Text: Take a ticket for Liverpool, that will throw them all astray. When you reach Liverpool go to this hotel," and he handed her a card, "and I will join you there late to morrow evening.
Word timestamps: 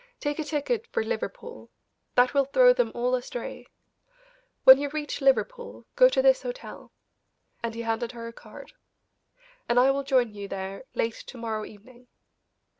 Take 0.19 0.39
a 0.39 0.43
ticket 0.43 0.87
for 0.87 1.03
Liverpool, 1.03 1.69
that 2.15 2.33
will 2.33 2.45
throw 2.45 2.73
them 2.73 2.91
all 2.95 3.13
astray. 3.13 3.67
When 4.63 4.79
you 4.79 4.89
reach 4.89 5.21
Liverpool 5.21 5.85
go 5.95 6.09
to 6.09 6.23
this 6.23 6.41
hotel," 6.41 6.91
and 7.61 7.75
he 7.75 7.83
handed 7.83 8.13
her 8.13 8.27
a 8.27 8.33
card, 8.33 8.71
"and 9.69 9.79
I 9.79 9.91
will 9.91 10.01
join 10.01 10.33
you 10.33 10.47
there 10.47 10.85
late 10.95 11.13
to 11.27 11.37
morrow 11.37 11.65
evening. 11.65 12.07